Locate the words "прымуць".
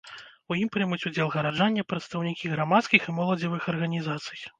0.75-1.05